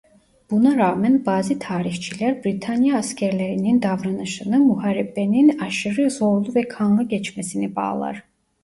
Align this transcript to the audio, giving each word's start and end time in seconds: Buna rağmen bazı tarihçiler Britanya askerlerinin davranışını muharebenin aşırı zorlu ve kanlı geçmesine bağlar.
Buna 0.51 0.77
rağmen 0.77 1.25
bazı 1.25 1.59
tarihçiler 1.59 2.43
Britanya 2.45 2.97
askerlerinin 2.97 3.81
davranışını 3.81 4.59
muharebenin 4.59 5.57
aşırı 5.59 6.11
zorlu 6.11 6.55
ve 6.55 6.67
kanlı 6.67 7.03
geçmesine 7.07 7.75
bağlar. 7.75 8.23